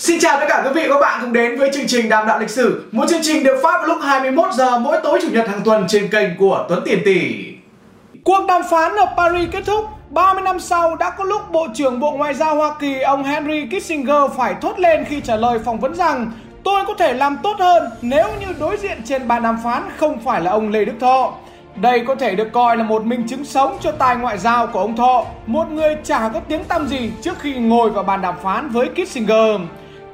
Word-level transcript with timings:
Xin 0.00 0.20
chào 0.20 0.40
tất 0.40 0.46
cả 0.48 0.62
quý 0.64 0.70
vị 0.74 0.88
và 0.88 0.94
các 0.94 1.00
bạn 1.00 1.18
cùng 1.22 1.32
đến 1.32 1.58
với 1.58 1.70
chương 1.74 1.86
trình 1.86 2.08
Đàm 2.08 2.26
đạo 2.26 2.38
lịch 2.38 2.50
sử, 2.50 2.84
một 2.92 3.04
chương 3.08 3.22
trình 3.22 3.44
được 3.44 3.60
phát 3.62 3.78
vào 3.78 3.86
lúc 3.86 3.98
21 4.02 4.52
giờ 4.52 4.78
mỗi 4.78 4.96
tối 5.02 5.18
chủ 5.22 5.28
nhật 5.32 5.48
hàng 5.48 5.60
tuần 5.64 5.84
trên 5.88 6.08
kênh 6.08 6.36
của 6.38 6.66
Tuấn 6.68 6.82
Tiền 6.84 6.98
Tỷ. 7.04 7.44
Cuộc 8.24 8.46
đàm 8.48 8.62
phán 8.70 8.96
ở 8.96 9.06
Paris 9.16 9.48
kết 9.52 9.62
thúc, 9.66 9.84
30 10.10 10.42
năm 10.42 10.60
sau 10.60 10.96
đã 10.96 11.10
có 11.10 11.24
lúc 11.24 11.42
Bộ 11.52 11.66
trưởng 11.74 12.00
Bộ 12.00 12.10
Ngoại 12.10 12.34
giao 12.34 12.56
Hoa 12.56 12.74
Kỳ 12.80 13.00
ông 13.00 13.24
Henry 13.24 13.66
Kissinger 13.66 14.30
phải 14.36 14.54
thốt 14.60 14.78
lên 14.78 15.04
khi 15.04 15.20
trả 15.20 15.36
lời 15.36 15.58
phỏng 15.64 15.80
vấn 15.80 15.94
rằng 15.94 16.32
tôi 16.64 16.84
có 16.86 16.94
thể 16.94 17.12
làm 17.12 17.36
tốt 17.42 17.56
hơn 17.58 17.90
nếu 18.02 18.28
như 18.40 18.46
đối 18.60 18.76
diện 18.76 18.98
trên 19.04 19.28
bàn 19.28 19.42
đàm 19.42 19.58
phán 19.64 19.82
không 19.96 20.20
phải 20.20 20.40
là 20.40 20.50
ông 20.50 20.70
Lê 20.70 20.84
Đức 20.84 20.94
Thọ. 21.00 21.32
Đây 21.76 22.04
có 22.06 22.14
thể 22.14 22.34
được 22.34 22.52
coi 22.52 22.76
là 22.76 22.84
một 22.84 23.04
minh 23.04 23.28
chứng 23.28 23.44
sống 23.44 23.76
cho 23.80 23.92
tài 23.92 24.16
ngoại 24.16 24.38
giao 24.38 24.66
của 24.66 24.80
ông 24.80 24.96
Thọ, 24.96 25.24
một 25.46 25.70
người 25.70 25.96
chả 26.04 26.30
có 26.34 26.40
tiếng 26.40 26.64
tăm 26.64 26.86
gì 26.86 27.10
trước 27.22 27.38
khi 27.38 27.54
ngồi 27.54 27.90
vào 27.90 28.04
bàn 28.04 28.22
đàm 28.22 28.34
phán 28.42 28.68
với 28.68 28.88
Kissinger. 28.88 29.60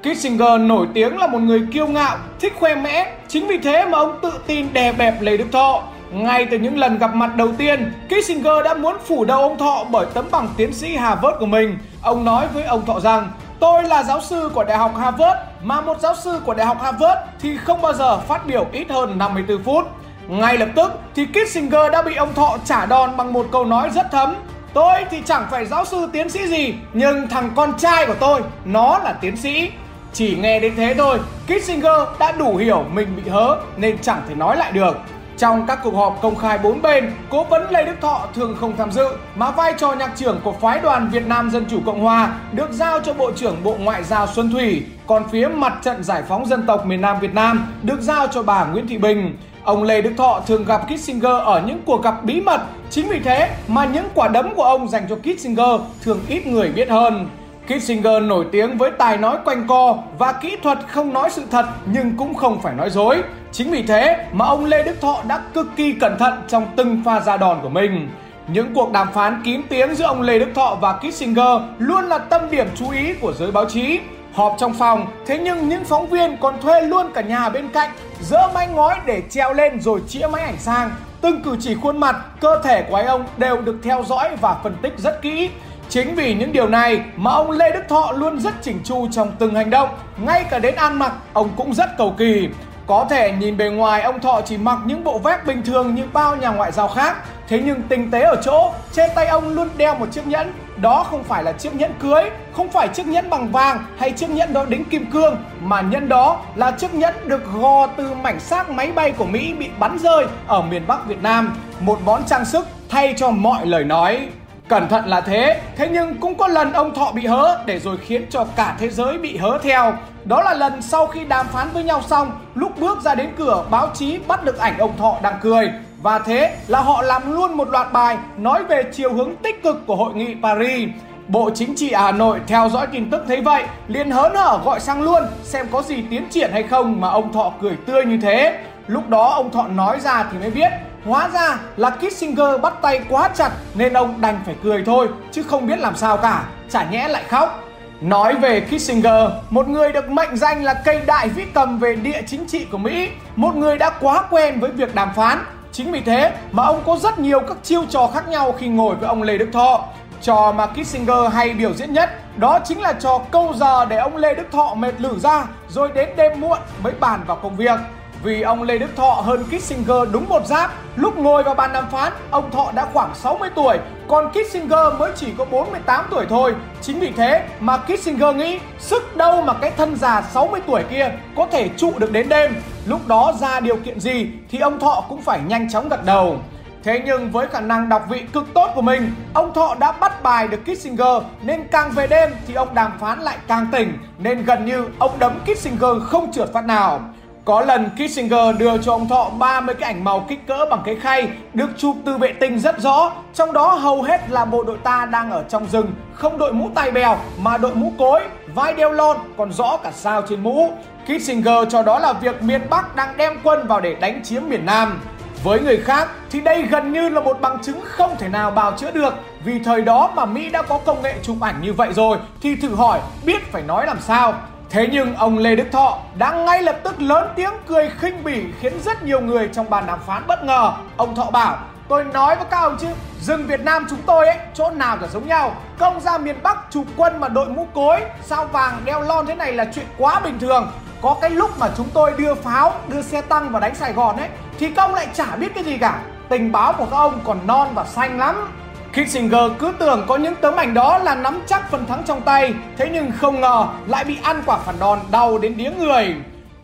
Kissinger 0.06 0.60
nổi 0.60 0.86
tiếng 0.94 1.18
là 1.18 1.26
một 1.26 1.38
người 1.38 1.62
kiêu 1.72 1.86
ngạo, 1.86 2.16
thích 2.40 2.52
khoe 2.60 2.74
mẽ, 2.74 3.12
chính 3.28 3.46
vì 3.46 3.58
thế 3.58 3.86
mà 3.86 3.98
ông 3.98 4.18
tự 4.22 4.32
tin 4.46 4.72
đè 4.72 4.92
bẹp 4.92 5.20
Lê 5.20 5.36
Đức 5.36 5.46
Thọ. 5.52 5.82
Ngay 6.12 6.46
từ 6.50 6.58
những 6.58 6.78
lần 6.78 6.98
gặp 6.98 7.14
mặt 7.14 7.36
đầu 7.36 7.48
tiên, 7.58 7.92
Kissinger 8.08 8.64
đã 8.64 8.74
muốn 8.74 8.96
phủ 9.06 9.24
đầu 9.24 9.40
ông 9.42 9.58
Thọ 9.58 9.84
bởi 9.90 10.06
tấm 10.14 10.24
bằng 10.30 10.48
tiến 10.56 10.72
sĩ 10.72 10.96
Harvard 10.96 11.38
của 11.38 11.46
mình. 11.46 11.78
Ông 12.02 12.24
nói 12.24 12.46
với 12.54 12.64
ông 12.64 12.86
Thọ 12.86 13.00
rằng, 13.00 13.30
tôi 13.60 13.84
là 13.84 14.02
giáo 14.02 14.20
sư 14.20 14.50
của 14.54 14.64
Đại 14.64 14.78
học 14.78 14.96
Harvard, 14.96 15.38
mà 15.62 15.80
một 15.80 16.00
giáo 16.00 16.14
sư 16.16 16.40
của 16.44 16.54
Đại 16.54 16.66
học 16.66 16.82
Harvard 16.82 17.20
thì 17.40 17.56
không 17.56 17.82
bao 17.82 17.92
giờ 17.92 18.18
phát 18.18 18.46
biểu 18.46 18.66
ít 18.72 18.90
hơn 18.90 19.18
54 19.18 19.62
phút. 19.62 19.86
Ngay 20.28 20.58
lập 20.58 20.68
tức 20.76 20.92
thì 21.14 21.26
Kissinger 21.26 21.92
đã 21.92 22.02
bị 22.02 22.14
ông 22.14 22.34
Thọ 22.34 22.56
trả 22.64 22.86
đòn 22.86 23.16
bằng 23.16 23.32
một 23.32 23.46
câu 23.52 23.64
nói 23.64 23.90
rất 23.94 24.06
thấm. 24.12 24.34
Tôi 24.72 25.04
thì 25.10 25.22
chẳng 25.24 25.46
phải 25.50 25.66
giáo 25.66 25.84
sư 25.84 26.08
tiến 26.12 26.28
sĩ 26.28 26.46
gì, 26.46 26.74
nhưng 26.92 27.28
thằng 27.28 27.50
con 27.56 27.78
trai 27.78 28.06
của 28.06 28.16
tôi, 28.20 28.42
nó 28.64 28.98
là 29.04 29.12
tiến 29.12 29.36
sĩ. 29.36 29.70
Chỉ 30.16 30.36
nghe 30.36 30.60
đến 30.60 30.72
thế 30.76 30.94
thôi, 30.98 31.18
Kissinger 31.46 32.08
đã 32.18 32.32
đủ 32.32 32.56
hiểu 32.56 32.84
mình 32.92 33.08
bị 33.16 33.30
hớ 33.30 33.56
nên 33.76 33.98
chẳng 33.98 34.22
thể 34.28 34.34
nói 34.34 34.56
lại 34.56 34.72
được. 34.72 34.96
Trong 35.38 35.66
các 35.66 35.78
cuộc 35.82 35.94
họp 35.94 36.18
công 36.22 36.36
khai 36.36 36.58
bốn 36.58 36.82
bên, 36.82 37.12
cố 37.30 37.44
vấn 37.44 37.70
Lê 37.70 37.84
Đức 37.84 37.94
Thọ 38.00 38.26
thường 38.34 38.56
không 38.60 38.76
tham 38.76 38.92
dự, 38.92 39.08
mà 39.34 39.50
vai 39.50 39.74
trò 39.78 39.92
nhạc 39.92 40.12
trưởng 40.16 40.40
của 40.44 40.52
phái 40.52 40.80
đoàn 40.80 41.08
Việt 41.12 41.26
Nam 41.26 41.50
Dân 41.50 41.64
Chủ 41.70 41.80
Cộng 41.86 42.00
Hòa 42.00 42.38
được 42.52 42.72
giao 42.72 43.00
cho 43.00 43.12
Bộ 43.12 43.30
trưởng 43.36 43.56
Bộ 43.64 43.76
Ngoại 43.80 44.04
giao 44.04 44.26
Xuân 44.26 44.50
Thủy, 44.50 44.82
còn 45.06 45.28
phía 45.32 45.48
mặt 45.48 45.72
trận 45.82 46.04
giải 46.04 46.22
phóng 46.28 46.46
dân 46.46 46.66
tộc 46.66 46.86
miền 46.86 47.00
Nam 47.00 47.20
Việt 47.20 47.34
Nam 47.34 47.66
được 47.82 48.00
giao 48.00 48.26
cho 48.26 48.42
bà 48.42 48.64
Nguyễn 48.64 48.88
Thị 48.88 48.98
Bình. 48.98 49.36
Ông 49.64 49.82
Lê 49.82 50.02
Đức 50.02 50.12
Thọ 50.16 50.40
thường 50.46 50.64
gặp 50.64 50.82
Kissinger 50.86 51.42
ở 51.44 51.62
những 51.66 51.82
cuộc 51.86 52.02
gặp 52.02 52.24
bí 52.24 52.40
mật, 52.40 52.60
chính 52.90 53.08
vì 53.08 53.20
thế 53.20 53.50
mà 53.68 53.84
những 53.84 54.08
quả 54.14 54.28
đấm 54.28 54.54
của 54.54 54.64
ông 54.64 54.88
dành 54.88 55.06
cho 55.08 55.16
Kissinger 55.16 55.80
thường 56.02 56.20
ít 56.28 56.46
người 56.46 56.68
biết 56.68 56.90
hơn. 56.90 57.28
Kissinger 57.66 58.22
nổi 58.22 58.46
tiếng 58.52 58.78
với 58.78 58.90
tài 58.90 59.18
nói 59.18 59.36
quanh 59.44 59.66
co 59.68 59.96
và 60.18 60.32
kỹ 60.32 60.56
thuật 60.62 60.78
không 60.88 61.12
nói 61.12 61.30
sự 61.30 61.42
thật 61.50 61.66
nhưng 61.86 62.16
cũng 62.16 62.34
không 62.34 62.60
phải 62.62 62.74
nói 62.74 62.90
dối. 62.90 63.22
Chính 63.52 63.70
vì 63.70 63.82
thế 63.82 64.26
mà 64.32 64.46
ông 64.46 64.64
Lê 64.64 64.82
Đức 64.82 65.00
Thọ 65.00 65.22
đã 65.28 65.40
cực 65.54 65.66
kỳ 65.76 65.92
cẩn 65.92 66.18
thận 66.18 66.34
trong 66.48 66.66
từng 66.76 67.02
pha 67.04 67.20
ra 67.20 67.36
đòn 67.36 67.58
của 67.62 67.68
mình. 67.68 68.08
Những 68.48 68.74
cuộc 68.74 68.92
đàm 68.92 69.08
phán 69.12 69.42
kín 69.44 69.62
tiếng 69.68 69.94
giữa 69.94 70.04
ông 70.04 70.22
Lê 70.22 70.38
Đức 70.38 70.48
Thọ 70.54 70.78
và 70.80 70.98
Kissinger 70.98 71.62
luôn 71.78 72.04
là 72.04 72.18
tâm 72.18 72.40
điểm 72.50 72.66
chú 72.74 72.90
ý 72.90 73.14
của 73.14 73.32
giới 73.32 73.52
báo 73.52 73.64
chí. 73.64 74.00
Họp 74.34 74.56
trong 74.58 74.74
phòng, 74.74 75.06
thế 75.26 75.38
nhưng 75.38 75.68
những 75.68 75.84
phóng 75.84 76.06
viên 76.06 76.36
còn 76.40 76.60
thuê 76.60 76.80
luôn 76.80 77.06
cả 77.14 77.20
nhà 77.20 77.48
bên 77.48 77.68
cạnh, 77.68 77.90
dỡ 78.20 78.48
mái 78.54 78.68
ngói 78.68 78.96
để 79.06 79.22
treo 79.30 79.52
lên 79.52 79.80
rồi 79.80 80.00
chĩa 80.08 80.26
máy 80.26 80.42
ảnh 80.42 80.58
sang. 80.58 80.90
Từng 81.20 81.42
cử 81.42 81.56
chỉ 81.60 81.74
khuôn 81.74 82.00
mặt, 82.00 82.16
cơ 82.40 82.60
thể 82.64 82.82
của 82.82 82.96
anh 82.96 83.06
ông 83.06 83.24
đều 83.36 83.60
được 83.60 83.76
theo 83.82 84.04
dõi 84.06 84.36
và 84.40 84.56
phân 84.62 84.76
tích 84.82 84.92
rất 84.98 85.22
kỹ. 85.22 85.50
Chính 85.88 86.14
vì 86.14 86.34
những 86.34 86.52
điều 86.52 86.68
này 86.68 87.00
mà 87.16 87.30
ông 87.30 87.50
Lê 87.50 87.70
Đức 87.70 87.82
Thọ 87.88 88.12
luôn 88.12 88.40
rất 88.40 88.54
chỉnh 88.62 88.80
chu 88.84 89.08
trong 89.10 89.32
từng 89.38 89.54
hành 89.54 89.70
động, 89.70 89.88
ngay 90.16 90.44
cả 90.50 90.58
đến 90.58 90.74
ăn 90.74 90.98
mặc 90.98 91.12
ông 91.32 91.48
cũng 91.56 91.74
rất 91.74 91.96
cầu 91.98 92.14
kỳ. 92.18 92.48
Có 92.86 93.06
thể 93.10 93.32
nhìn 93.32 93.56
bề 93.56 93.64
ngoài 93.68 94.02
ông 94.02 94.20
Thọ 94.20 94.40
chỉ 94.44 94.56
mặc 94.56 94.78
những 94.84 95.04
bộ 95.04 95.18
vest 95.18 95.44
bình 95.46 95.62
thường 95.62 95.94
như 95.94 96.02
bao 96.12 96.36
nhà 96.36 96.48
ngoại 96.48 96.72
giao 96.72 96.88
khác, 96.88 97.16
thế 97.48 97.62
nhưng 97.64 97.82
tinh 97.82 98.10
tế 98.10 98.22
ở 98.22 98.36
chỗ 98.44 98.72
trên 98.92 99.10
tay 99.14 99.26
ông 99.26 99.48
luôn 99.48 99.68
đeo 99.76 99.94
một 99.94 100.06
chiếc 100.12 100.26
nhẫn. 100.26 100.52
Đó 100.76 101.06
không 101.10 101.24
phải 101.24 101.42
là 101.42 101.52
chiếc 101.52 101.74
nhẫn 101.74 101.92
cưới, 101.98 102.30
không 102.52 102.68
phải 102.68 102.88
chiếc 102.88 103.06
nhẫn 103.06 103.30
bằng 103.30 103.52
vàng 103.52 103.84
hay 103.98 104.12
chiếc 104.12 104.30
nhẫn 104.30 104.52
đó 104.52 104.64
đính 104.68 104.84
kim 104.84 105.10
cương, 105.10 105.36
mà 105.60 105.80
nhẫn 105.80 106.08
đó 106.08 106.40
là 106.54 106.70
chiếc 106.70 106.94
nhẫn 106.94 107.14
được 107.24 107.52
gò 107.54 107.86
từ 107.86 108.14
mảnh 108.22 108.40
xác 108.40 108.70
máy 108.70 108.92
bay 108.92 109.10
của 109.10 109.24
Mỹ 109.24 109.54
bị 109.58 109.70
bắn 109.78 109.98
rơi 109.98 110.26
ở 110.46 110.62
miền 110.62 110.82
Bắc 110.86 111.06
Việt 111.06 111.22
Nam, 111.22 111.56
một 111.80 111.98
món 112.04 112.24
trang 112.24 112.44
sức 112.44 112.66
thay 112.88 113.14
cho 113.16 113.30
mọi 113.30 113.66
lời 113.66 113.84
nói. 113.84 114.28
Cẩn 114.68 114.88
thận 114.88 115.06
là 115.06 115.20
thế, 115.20 115.60
thế 115.76 115.88
nhưng 115.88 116.14
cũng 116.14 116.34
có 116.34 116.48
lần 116.48 116.72
ông 116.72 116.94
Thọ 116.94 117.12
bị 117.12 117.26
hớ 117.26 117.58
để 117.66 117.78
rồi 117.78 117.96
khiến 117.96 118.26
cho 118.30 118.44
cả 118.56 118.76
thế 118.78 118.88
giới 118.88 119.18
bị 119.18 119.36
hớ 119.36 119.58
theo. 119.62 119.92
Đó 120.24 120.42
là 120.42 120.54
lần 120.54 120.82
sau 120.82 121.06
khi 121.06 121.24
đàm 121.24 121.46
phán 121.46 121.68
với 121.72 121.84
nhau 121.84 122.02
xong, 122.02 122.30
lúc 122.54 122.78
bước 122.80 123.02
ra 123.02 123.14
đến 123.14 123.30
cửa, 123.38 123.64
báo 123.70 123.88
chí 123.94 124.18
bắt 124.28 124.44
được 124.44 124.58
ảnh 124.58 124.78
ông 124.78 124.96
Thọ 124.96 125.16
đang 125.22 125.34
cười. 125.42 125.70
Và 126.02 126.18
thế 126.18 126.56
là 126.66 126.80
họ 126.80 127.02
làm 127.02 127.32
luôn 127.34 127.56
một 127.56 127.68
loạt 127.68 127.92
bài 127.92 128.18
nói 128.36 128.64
về 128.64 128.82
chiều 128.92 129.12
hướng 129.12 129.36
tích 129.36 129.62
cực 129.62 129.86
của 129.86 129.96
hội 129.96 130.14
nghị 130.14 130.36
Paris. 130.42 130.88
Bộ 131.28 131.50
Chính 131.54 131.74
trị 131.76 131.92
Hà 131.92 132.12
Nội 132.12 132.40
theo 132.46 132.68
dõi 132.68 132.86
tin 132.86 133.10
tức 133.10 133.24
thấy 133.28 133.40
vậy, 133.40 133.64
liền 133.88 134.10
hớn 134.10 134.34
hở 134.34 134.58
gọi 134.64 134.80
sang 134.80 135.02
luôn 135.02 135.22
xem 135.42 135.66
có 135.72 135.82
gì 135.82 136.04
tiến 136.10 136.28
triển 136.30 136.52
hay 136.52 136.62
không 136.62 137.00
mà 137.00 137.08
ông 137.08 137.32
Thọ 137.32 137.52
cười 137.60 137.76
tươi 137.86 138.04
như 138.04 138.18
thế. 138.22 138.58
Lúc 138.86 139.08
đó 139.08 139.28
ông 139.28 139.50
Thọ 139.50 139.62
nói 139.68 140.00
ra 140.00 140.24
thì 140.32 140.38
mới 140.38 140.50
biết 140.50 140.72
Hóa 141.06 141.28
ra 141.34 141.58
là 141.76 141.90
Kissinger 141.90 142.60
bắt 142.62 142.74
tay 142.82 143.00
quá 143.08 143.30
chặt 143.34 143.50
nên 143.74 143.92
ông 143.92 144.20
đành 144.20 144.40
phải 144.46 144.54
cười 144.62 144.82
thôi 144.86 145.08
chứ 145.32 145.42
không 145.42 145.66
biết 145.66 145.78
làm 145.78 145.96
sao 145.96 146.16
cả, 146.16 146.44
chả 146.70 146.84
nhẽ 146.90 147.08
lại 147.08 147.24
khóc. 147.28 147.64
Nói 148.00 148.34
về 148.34 148.60
Kissinger, 148.60 149.30
một 149.50 149.68
người 149.68 149.92
được 149.92 150.08
mệnh 150.08 150.36
danh 150.36 150.64
là 150.64 150.74
cây 150.84 151.00
đại 151.06 151.28
vĩ 151.28 151.44
cầm 151.54 151.78
về 151.78 151.96
địa 151.96 152.22
chính 152.26 152.46
trị 152.46 152.66
của 152.72 152.78
Mỹ, 152.78 153.08
một 153.36 153.56
người 153.56 153.78
đã 153.78 153.90
quá 154.00 154.22
quen 154.30 154.60
với 154.60 154.70
việc 154.70 154.94
đàm 154.94 155.08
phán. 155.16 155.38
Chính 155.72 155.92
vì 155.92 156.00
thế 156.00 156.32
mà 156.52 156.62
ông 156.62 156.82
có 156.86 156.96
rất 156.96 157.18
nhiều 157.18 157.40
các 157.40 157.56
chiêu 157.62 157.84
trò 157.90 158.10
khác 158.14 158.28
nhau 158.28 158.54
khi 158.58 158.68
ngồi 158.68 158.94
với 158.94 159.08
ông 159.08 159.22
Lê 159.22 159.38
Đức 159.38 159.48
Thọ. 159.52 159.84
Trò 160.22 160.52
mà 160.56 160.66
Kissinger 160.66 161.32
hay 161.32 161.54
biểu 161.54 161.74
diễn 161.74 161.92
nhất 161.92 162.10
đó 162.36 162.58
chính 162.64 162.80
là 162.80 162.92
trò 162.92 163.20
câu 163.30 163.54
giờ 163.56 163.84
để 163.84 163.96
ông 163.96 164.16
Lê 164.16 164.34
Đức 164.34 164.46
Thọ 164.52 164.74
mệt 164.74 165.00
lử 165.00 165.18
ra 165.18 165.44
rồi 165.68 165.90
đến 165.94 166.08
đêm 166.16 166.40
muộn 166.40 166.58
mới 166.82 166.92
bàn 167.00 167.20
vào 167.26 167.36
công 167.42 167.56
việc. 167.56 167.80
Vì 168.26 168.42
ông 168.42 168.62
Lê 168.62 168.78
Đức 168.78 168.96
Thọ 168.96 169.22
hơn 169.24 169.44
Kissinger 169.44 170.12
đúng 170.12 170.28
một 170.28 170.46
giáp, 170.46 170.70
lúc 170.96 171.16
ngồi 171.18 171.42
vào 171.42 171.54
bàn 171.54 171.72
đàm 171.72 171.84
phán, 171.90 172.12
ông 172.30 172.50
Thọ 172.50 172.72
đã 172.74 172.86
khoảng 172.92 173.14
60 173.14 173.50
tuổi, 173.54 173.78
còn 174.08 174.30
Kissinger 174.30 174.98
mới 174.98 175.12
chỉ 175.16 175.32
có 175.38 175.44
48 175.44 176.04
tuổi 176.10 176.26
thôi. 176.28 176.54
Chính 176.82 177.00
vì 177.00 177.12
thế 177.12 177.46
mà 177.60 177.78
Kissinger 177.78 178.36
nghĩ 178.36 178.58
sức 178.78 179.16
đâu 179.16 179.42
mà 179.42 179.54
cái 179.54 179.70
thân 179.76 179.96
già 179.96 180.22
60 180.22 180.60
tuổi 180.66 180.82
kia 180.90 181.10
có 181.36 181.46
thể 181.50 181.68
trụ 181.76 181.92
được 181.98 182.12
đến 182.12 182.28
đêm. 182.28 182.54
Lúc 182.86 183.08
đó 183.08 183.32
ra 183.40 183.60
điều 183.60 183.76
kiện 183.76 184.00
gì 184.00 184.26
thì 184.50 184.58
ông 184.58 184.80
Thọ 184.80 185.04
cũng 185.08 185.22
phải 185.22 185.40
nhanh 185.46 185.70
chóng 185.70 185.88
gật 185.88 186.04
đầu. 186.04 186.38
Thế 186.84 187.02
nhưng 187.06 187.30
với 187.30 187.46
khả 187.46 187.60
năng 187.60 187.88
đọc 187.88 188.06
vị 188.08 188.22
cực 188.32 188.54
tốt 188.54 188.70
của 188.74 188.82
mình, 188.82 189.12
ông 189.34 189.54
Thọ 189.54 189.76
đã 189.80 189.92
bắt 189.92 190.22
bài 190.22 190.48
được 190.48 190.60
Kissinger 190.64 191.22
nên 191.42 191.68
càng 191.70 191.90
về 191.90 192.06
đêm 192.06 192.30
thì 192.46 192.54
ông 192.54 192.74
đàm 192.74 192.92
phán 193.00 193.20
lại 193.20 193.36
càng 193.48 193.66
tỉnh 193.72 193.98
nên 194.18 194.44
gần 194.44 194.66
như 194.66 194.86
ông 194.98 195.18
đấm 195.18 195.32
Kissinger 195.44 196.02
không 196.02 196.32
trượt 196.32 196.52
phát 196.52 196.64
nào. 196.64 197.00
Có 197.46 197.60
lần 197.60 197.90
Kissinger 197.90 198.58
đưa 198.58 198.78
cho 198.78 198.92
ông 198.92 199.08
Thọ 199.08 199.30
30 199.38 199.74
cái 199.74 199.92
ảnh 199.92 200.04
màu 200.04 200.26
kích 200.28 200.46
cỡ 200.46 200.66
bằng 200.70 200.82
cái 200.84 200.96
khay 200.96 201.28
được 201.54 201.70
chụp 201.76 201.96
từ 202.04 202.16
vệ 202.16 202.32
tinh 202.32 202.58
rất 202.58 202.80
rõ, 202.80 203.12
trong 203.34 203.52
đó 203.52 203.74
hầu 203.74 204.02
hết 204.02 204.30
là 204.30 204.44
bộ 204.44 204.62
đội 204.62 204.76
ta 204.82 205.04
đang 205.04 205.30
ở 205.30 205.44
trong 205.48 205.66
rừng, 205.66 205.92
không 206.14 206.38
đội 206.38 206.52
mũ 206.52 206.70
tai 206.74 206.90
bèo 206.90 207.18
mà 207.38 207.56
đội 207.56 207.74
mũ 207.74 207.92
cối, 207.98 208.20
vai 208.54 208.72
đeo 208.72 208.92
lon 208.92 209.16
còn 209.36 209.52
rõ 209.52 209.76
cả 209.76 209.92
sao 209.94 210.22
trên 210.28 210.42
mũ. 210.42 210.72
Kissinger 211.04 211.68
cho 211.70 211.82
đó 211.82 211.98
là 211.98 212.12
việc 212.12 212.42
miền 212.42 212.60
Bắc 212.70 212.96
đang 212.96 213.16
đem 213.16 213.38
quân 213.44 213.66
vào 213.66 213.80
để 213.80 213.94
đánh 213.94 214.20
chiếm 214.24 214.42
miền 214.48 214.66
Nam. 214.66 215.00
Với 215.44 215.60
người 215.60 215.76
khác 215.76 216.08
thì 216.30 216.40
đây 216.40 216.62
gần 216.62 216.92
như 216.92 217.08
là 217.08 217.20
một 217.20 217.40
bằng 217.40 217.58
chứng 217.62 217.80
không 217.84 218.16
thể 218.18 218.28
nào 218.28 218.50
bào 218.50 218.72
chữa 218.72 218.90
được 218.90 219.14
Vì 219.44 219.58
thời 219.58 219.82
đó 219.82 220.12
mà 220.14 220.24
Mỹ 220.24 220.50
đã 220.50 220.62
có 220.62 220.78
công 220.78 221.02
nghệ 221.02 221.14
chụp 221.22 221.36
ảnh 221.40 221.62
như 221.62 221.72
vậy 221.72 221.92
rồi 221.92 222.18
Thì 222.40 222.56
thử 222.56 222.74
hỏi 222.74 223.00
biết 223.24 223.52
phải 223.52 223.62
nói 223.62 223.86
làm 223.86 224.00
sao 224.00 224.34
Thế 224.70 224.88
nhưng 224.92 225.14
ông 225.14 225.38
Lê 225.38 225.56
Đức 225.56 225.66
Thọ 225.72 225.98
đã 226.18 226.32
ngay 226.32 226.62
lập 226.62 226.76
tức 226.82 227.02
lớn 227.02 227.28
tiếng 227.36 227.52
cười 227.66 227.90
khinh 227.98 228.24
bỉ 228.24 228.44
khiến 228.60 228.72
rất 228.84 229.02
nhiều 229.02 229.20
người 229.20 229.48
trong 229.54 229.70
bàn 229.70 229.84
đàm 229.86 229.98
phán 230.06 230.26
bất 230.26 230.44
ngờ. 230.44 230.72
Ông 230.96 231.14
Thọ 231.14 231.30
bảo, 231.30 231.58
tôi 231.88 232.04
nói 232.04 232.36
với 232.36 232.44
các 232.50 232.56
ông 232.60 232.76
chứ, 232.80 232.86
rừng 233.20 233.46
Việt 233.46 233.60
Nam 233.60 233.86
chúng 233.90 233.98
tôi 234.06 234.26
ấy, 234.26 234.36
chỗ 234.54 234.70
nào 234.70 234.96
cả 234.96 235.06
giống 235.12 235.28
nhau. 235.28 235.54
Công 235.78 236.00
ra 236.00 236.18
miền 236.18 236.36
Bắc 236.42 236.58
chụp 236.70 236.84
quân 236.96 237.20
mà 237.20 237.28
đội 237.28 237.48
mũ 237.48 237.66
cối, 237.74 238.00
sao 238.24 238.46
vàng 238.46 238.82
đeo 238.84 239.00
lon 239.00 239.26
thế 239.26 239.34
này 239.34 239.52
là 239.52 239.66
chuyện 239.74 239.86
quá 239.98 240.20
bình 240.20 240.38
thường. 240.38 240.72
Có 241.02 241.16
cái 241.20 241.30
lúc 241.30 241.58
mà 241.58 241.68
chúng 241.76 241.88
tôi 241.94 242.12
đưa 242.18 242.34
pháo, 242.34 242.72
đưa 242.88 243.02
xe 243.02 243.20
tăng 243.20 243.50
vào 243.50 243.60
đánh 243.60 243.74
Sài 243.74 243.92
Gòn 243.92 244.16
ấy, 244.16 244.28
thì 244.58 244.70
các 244.70 244.82
ông 244.82 244.94
lại 244.94 245.06
chả 245.14 245.36
biết 245.36 245.54
cái 245.54 245.64
gì 245.64 245.78
cả. 245.78 246.00
Tình 246.28 246.52
báo 246.52 246.72
của 246.72 246.86
các 246.90 246.96
ông 246.96 247.20
còn 247.24 247.38
non 247.46 247.68
và 247.74 247.84
xanh 247.84 248.18
lắm. 248.18 248.48
Kissinger 248.96 249.50
cứ 249.58 249.72
tưởng 249.78 250.04
có 250.08 250.16
những 250.16 250.34
tấm 250.40 250.56
ảnh 250.56 250.74
đó 250.74 250.98
là 250.98 251.14
nắm 251.14 251.42
chắc 251.46 251.70
phần 251.70 251.86
thắng 251.86 252.02
trong 252.06 252.20
tay, 252.20 252.54
thế 252.76 252.88
nhưng 252.92 253.12
không 253.18 253.40
ngờ 253.40 253.66
lại 253.86 254.04
bị 254.04 254.16
ăn 254.22 254.42
quả 254.46 254.58
phản 254.58 254.74
đòn 254.78 254.98
đau 255.10 255.38
đến 255.38 255.56
điếng 255.56 255.78
người. 255.78 256.14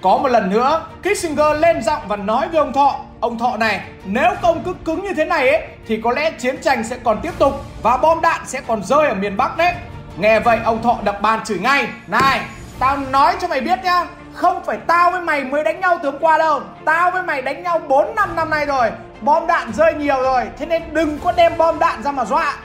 Có 0.02 0.18
một 0.18 0.28
lần 0.28 0.50
nữa, 0.50 0.86
Kissinger 1.02 1.60
lên 1.60 1.82
giọng 1.82 2.02
và 2.08 2.16
nói 2.16 2.48
với 2.48 2.58
ông 2.58 2.72
Thọ, 2.72 2.96
ông 3.20 3.38
Thọ 3.38 3.56
này, 3.56 3.80
nếu 4.04 4.30
công 4.42 4.62
cứ 4.64 4.74
cứng 4.84 5.02
như 5.02 5.14
thế 5.14 5.24
này 5.24 5.48
ấy, 5.48 5.62
thì 5.86 6.00
có 6.04 6.12
lẽ 6.12 6.30
chiến 6.30 6.56
tranh 6.62 6.84
sẽ 6.84 6.96
còn 7.04 7.20
tiếp 7.22 7.32
tục 7.38 7.64
và 7.82 7.96
bom 7.96 8.20
đạn 8.20 8.40
sẽ 8.46 8.60
còn 8.66 8.84
rơi 8.84 9.08
ở 9.08 9.14
miền 9.14 9.36
Bắc 9.36 9.56
đấy. 9.56 9.72
Nghe 10.16 10.40
vậy 10.40 10.58
ông 10.64 10.82
Thọ 10.82 10.98
đập 11.04 11.22
bàn 11.22 11.40
chửi 11.44 11.58
ngay, 11.58 11.86
này, 12.06 12.40
Tao 12.78 12.96
nói 12.96 13.34
cho 13.40 13.48
mày 13.48 13.60
biết 13.60 13.78
nhá 13.84 14.06
Không 14.32 14.64
phải 14.64 14.76
tao 14.86 15.10
với 15.10 15.20
mày 15.20 15.44
mới 15.44 15.64
đánh 15.64 15.80
nhau 15.80 15.98
từ 16.02 16.10
hôm 16.10 16.20
qua 16.20 16.38
đâu 16.38 16.60
Tao 16.84 17.10
với 17.10 17.22
mày 17.22 17.42
đánh 17.42 17.62
nhau 17.62 17.78
4 17.88 18.14
năm 18.14 18.36
năm 18.36 18.50
nay 18.50 18.66
rồi 18.66 18.90
Bom 19.24 19.46
đạn 19.46 19.72
rơi 19.72 19.94
nhiều 19.94 20.22
rồi, 20.22 20.44
Thế 20.58 20.66
nên 20.66 20.82
đừng 20.92 21.18
có 21.24 21.32
đem 21.32 21.52
bom 21.58 21.78
đạn 21.78 22.02
ra 22.02 22.12
mà 22.12 22.24
dọa. 22.24 22.56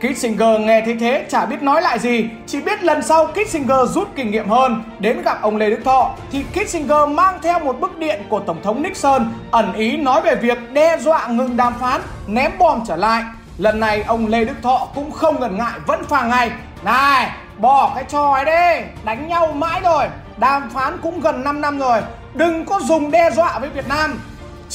Kissinger 0.00 0.60
nghe 0.60 0.82
thấy 0.84 0.96
thế, 1.00 1.26
chả 1.28 1.46
biết 1.46 1.62
nói 1.62 1.82
lại 1.82 1.98
gì, 1.98 2.28
Chỉ 2.46 2.60
biết 2.60 2.82
lần 2.82 3.02
sau 3.02 3.26
Kissinger 3.26 3.90
rút 3.94 4.08
kinh 4.16 4.30
nghiệm 4.30 4.48
hơn. 4.48 4.82
Đến 4.98 5.22
gặp 5.22 5.42
ông 5.42 5.56
Lê 5.56 5.70
Đức 5.70 5.80
Thọ, 5.84 6.10
Thì 6.32 6.44
Kissinger 6.52 7.08
mang 7.08 7.38
theo 7.42 7.58
một 7.58 7.80
bức 7.80 7.98
điện 7.98 8.22
của 8.28 8.40
Tổng 8.40 8.62
thống 8.62 8.82
Nixon, 8.82 9.32
Ẩn 9.50 9.72
ý 9.72 9.96
nói 9.96 10.20
về 10.20 10.34
việc 10.34 10.72
đe 10.72 10.98
dọa 10.98 11.26
ngừng 11.26 11.56
đàm 11.56 11.74
phán, 11.80 12.00
Ném 12.26 12.52
bom 12.58 12.80
trở 12.86 12.96
lại. 12.96 13.22
Lần 13.58 13.80
này, 13.80 14.02
ông 14.02 14.26
Lê 14.26 14.44
Đức 14.44 14.56
Thọ 14.62 14.88
cũng 14.94 15.10
không 15.10 15.40
ngần 15.40 15.58
ngại, 15.58 15.78
vẫn 15.86 16.04
phàng 16.04 16.28
ngay. 16.28 16.50
Này, 16.84 17.30
bỏ 17.58 17.92
cái 17.94 18.04
trò 18.08 18.32
ấy 18.32 18.44
đi, 18.44 18.86
Đánh 19.04 19.28
nhau 19.28 19.52
mãi 19.52 19.80
rồi, 19.84 20.06
Đàm 20.36 20.70
phán 20.70 20.98
cũng 21.02 21.20
gần 21.20 21.44
5 21.44 21.60
năm 21.60 21.78
rồi, 21.78 22.00
Đừng 22.34 22.64
có 22.64 22.80
dùng 22.80 23.10
đe 23.10 23.30
dọa 23.30 23.58
với 23.58 23.68
Việt 23.68 23.88
Nam. 23.88 24.18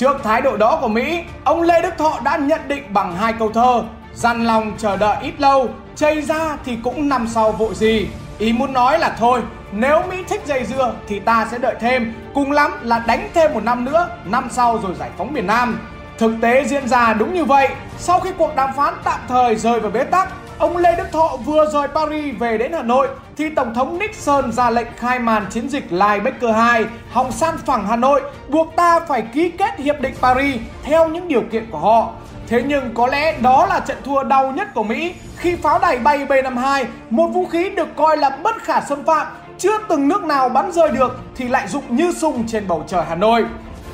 Trước 0.01 0.17
thái 0.23 0.41
độ 0.41 0.57
đó 0.57 0.77
của 0.81 0.87
Mỹ, 0.87 1.23
Ông 1.43 1.61
Lê 1.61 1.81
Đức 1.81 1.93
Thọ 1.97 2.19
đã 2.23 2.37
nhận 2.37 2.61
định 2.67 2.93
bằng 2.93 3.15
hai 3.15 3.33
câu 3.39 3.51
thơ, 3.51 3.83
Dằn 4.13 4.45
lòng 4.45 4.73
chờ 4.77 4.97
đợi 4.97 5.15
ít 5.21 5.33
lâu, 5.37 5.69
Chây 5.95 6.21
ra 6.21 6.57
thì 6.65 6.77
cũng 6.83 7.09
nằm 7.09 7.27
sau 7.27 7.51
vội 7.51 7.75
gì. 7.75 8.07
Ý 8.37 8.53
muốn 8.53 8.73
nói 8.73 8.99
là 8.99 9.15
thôi, 9.19 9.41
Nếu 9.71 10.01
Mỹ 10.09 10.23
thích 10.29 10.41
dây 10.45 10.65
dưa 10.65 10.93
thì 11.07 11.19
ta 11.19 11.47
sẽ 11.51 11.57
đợi 11.57 11.75
thêm, 11.79 12.13
Cùng 12.33 12.51
lắm 12.51 12.71
là 12.83 13.03
đánh 13.07 13.29
thêm 13.33 13.53
một 13.53 13.63
năm 13.63 13.85
nữa, 13.85 14.07
Năm 14.25 14.47
sau 14.51 14.79
rồi 14.83 14.95
giải 14.99 15.09
phóng 15.17 15.33
miền 15.33 15.47
Nam. 15.47 15.79
Thực 16.17 16.31
tế 16.41 16.63
diễn 16.65 16.87
ra 16.87 17.13
đúng 17.13 17.33
như 17.33 17.45
vậy, 17.45 17.69
Sau 17.97 18.19
khi 18.19 18.29
cuộc 18.37 18.55
đàm 18.55 18.69
phán 18.77 18.93
tạm 19.03 19.19
thời 19.27 19.55
rơi 19.55 19.79
vào 19.79 19.91
bế 19.91 20.03
tắc 20.03 20.29
Ông 20.61 20.77
Lê 20.77 20.95
Đức 20.95 21.11
Thọ 21.11 21.37
vừa 21.45 21.65
rời 21.73 21.87
Paris 21.87 22.35
về 22.39 22.57
đến 22.57 22.73
Hà 22.73 22.83
Nội 22.83 23.07
thì 23.37 23.49
Tổng 23.49 23.73
thống 23.73 23.99
Nixon 23.99 24.51
ra 24.51 24.69
lệnh 24.69 24.87
khai 24.97 25.19
màn 25.19 25.45
chiến 25.49 25.69
dịch 25.69 25.91
Linebacker 25.91 26.55
2 26.55 26.85
hòng 27.11 27.31
san 27.31 27.57
phẳng 27.65 27.87
Hà 27.87 27.95
Nội 27.95 28.21
buộc 28.49 28.75
ta 28.75 28.99
phải 28.99 29.21
ký 29.21 29.49
kết 29.49 29.77
Hiệp 29.77 30.01
định 30.01 30.13
Paris 30.21 30.61
theo 30.83 31.07
những 31.07 31.27
điều 31.27 31.41
kiện 31.51 31.71
của 31.71 31.77
họ. 31.77 32.09
Thế 32.47 32.63
nhưng 32.65 32.93
có 32.93 33.07
lẽ 33.07 33.37
đó 33.41 33.65
là 33.65 33.79
trận 33.79 33.97
thua 34.03 34.23
đau 34.23 34.51
nhất 34.51 34.67
của 34.73 34.83
Mỹ 34.83 35.13
khi 35.37 35.55
pháo 35.55 35.79
đài 35.79 35.99
bay 35.99 36.25
B-52, 36.25 36.85
một 37.09 37.27
vũ 37.27 37.45
khí 37.45 37.69
được 37.69 37.87
coi 37.95 38.17
là 38.17 38.29
bất 38.29 38.55
khả 38.63 38.81
xâm 38.81 39.03
phạm, 39.03 39.27
chưa 39.57 39.77
từng 39.89 40.07
nước 40.07 40.23
nào 40.23 40.49
bắn 40.49 40.71
rơi 40.71 40.91
được 40.91 41.19
thì 41.35 41.47
lại 41.47 41.67
dụng 41.67 41.83
như 41.89 42.11
sung 42.11 42.43
trên 42.47 42.67
bầu 42.67 42.83
trời 42.87 43.05
Hà 43.09 43.15
Nội. 43.15 43.45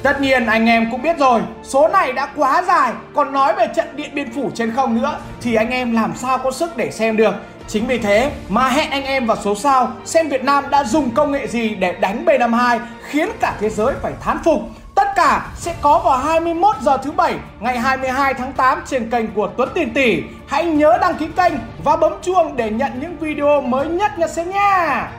Tất 0.08 0.22
nhiên 0.22 0.46
anh 0.46 0.66
em 0.66 0.92
cũng 0.92 1.02
biết 1.02 1.18
rồi, 1.18 1.42
số 1.64 1.88
này 1.88 2.14
đã 2.14 2.30
quá 2.36 2.64
dài, 2.68 2.94
còn 3.16 3.34
nói 3.34 3.54
về 3.56 3.68
trận 3.76 3.88
Điện 3.96 4.10
Biên 4.14 4.34
Phủ 4.34 4.52
trên 4.56 4.72
không 4.76 5.02
nữa 5.02 5.18
thì 5.42 5.56
anh 5.56 5.70
em 5.70 5.94
làm 5.94 6.14
sao 6.16 6.38
có 6.38 6.52
sức 6.52 6.78
để 6.78 6.92
xem 6.92 7.18
được. 7.18 7.34
Chính 7.68 7.88
vì 7.88 7.98
thế 8.00 8.32
mà 8.50 8.70
hẹn 8.70 8.92
anh 8.92 9.04
em 9.04 9.26
vào 9.26 9.38
số 9.44 9.56
sau 9.56 9.92
xem 10.06 10.30
Việt 10.30 10.44
Nam 10.44 10.64
đã 10.70 10.84
dùng 10.84 11.12
công 11.12 11.32
nghệ 11.32 11.48
gì 11.48 11.76
để 11.76 11.92
đánh 11.92 12.26
B52 12.26 12.80
khiến 13.08 13.30
cả 13.40 13.54
thế 13.60 13.70
giới 13.70 13.94
phải 14.02 14.14
thán 14.22 14.38
phục. 14.44 14.62
Tất 14.96 15.08
cả 15.16 15.48
sẽ 15.56 15.76
có 15.82 16.00
vào 16.00 16.18
21 16.18 16.76
giờ 16.82 16.98
thứ 16.98 17.12
bảy 17.12 17.36
ngày 17.60 17.80
22 17.80 18.34
tháng 18.34 18.54
8 18.54 18.82
trên 18.86 19.10
kênh 19.10 19.28
của 19.32 19.50
Tuấn 19.58 19.70
Tiền 19.74 19.94
Tỷ. 19.94 20.24
Hãy 20.48 20.66
nhớ 20.66 20.98
đăng 21.02 21.16
ký 21.16 21.28
kênh 21.36 21.54
và 21.84 21.96
bấm 21.96 22.14
chuông 22.22 22.56
để 22.56 22.70
nhận 22.70 22.92
những 23.02 23.18
video 23.18 23.62
mới 23.62 23.88
nhất 23.88 24.20
nhé 24.20 24.28
xem 24.28 24.50
nha. 24.50 25.12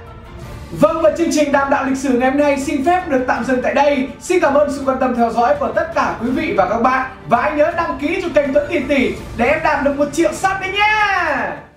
Vâng 0.71 1.03
và 1.03 1.11
chương 1.19 1.33
trình 1.33 1.53
đàm 1.53 1.71
đạo 1.71 1.85
lịch 1.85 1.99
sử 1.99 2.19
ngày 2.19 2.31
hôm 2.31 2.39
nay 2.41 2.61
xin 2.61 2.85
phép 2.85 3.09
được 3.09 3.25
tạm 3.29 3.45
dừng 3.45 3.63
tại 3.63 3.75
đây. 3.75 4.09
Xin 4.21 4.41
cảm 4.41 4.55
ơn 4.55 4.73
sự 4.73 4.83
quan 4.87 4.99
tâm 5.01 5.15
theo 5.17 5.31
dõi 5.31 5.55
của 5.61 5.73
tất 5.75 5.95
cả 5.95 6.15
quý 6.23 6.31
vị 6.31 6.55
và 6.57 6.69
các 6.69 6.79
bạn. 6.79 7.11
Và 7.29 7.43
hãy 7.43 7.53
nhớ 7.53 7.71
đăng 7.77 7.99
ký 8.01 8.21
cho 8.23 8.29
kênh 8.35 8.55
Tuấn 8.55 8.67
Tỷ 8.71 8.79
Tỷ 8.79 9.15
để 9.37 9.47
em 9.47 9.61
đạt 9.65 9.85
được 9.85 9.99
một 9.99 10.09
triệu 10.13 10.33
sub 10.33 10.53
đấy 10.61 10.73
nha. 10.73 11.68